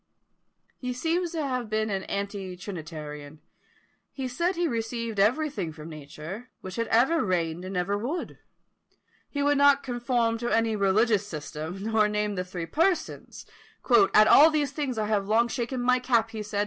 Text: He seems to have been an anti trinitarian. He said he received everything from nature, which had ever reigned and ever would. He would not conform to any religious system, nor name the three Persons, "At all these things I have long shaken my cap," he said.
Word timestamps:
He 0.79 0.93
seems 0.93 1.31
to 1.33 1.43
have 1.45 1.69
been 1.69 1.91
an 1.91 2.05
anti 2.05 2.57
trinitarian. 2.57 3.39
He 4.11 4.27
said 4.27 4.55
he 4.55 4.67
received 4.67 5.19
everything 5.19 5.71
from 5.71 5.89
nature, 5.89 6.49
which 6.61 6.77
had 6.77 6.87
ever 6.87 7.23
reigned 7.23 7.63
and 7.63 7.77
ever 7.77 7.95
would. 7.95 8.39
He 9.29 9.43
would 9.43 9.59
not 9.59 9.83
conform 9.83 10.39
to 10.39 10.49
any 10.49 10.75
religious 10.75 11.27
system, 11.27 11.83
nor 11.83 12.07
name 12.07 12.33
the 12.33 12.43
three 12.43 12.65
Persons, 12.65 13.45
"At 14.15 14.27
all 14.27 14.49
these 14.49 14.71
things 14.71 14.97
I 14.97 15.05
have 15.05 15.27
long 15.27 15.47
shaken 15.47 15.79
my 15.79 15.99
cap," 15.99 16.31
he 16.31 16.41
said. 16.41 16.59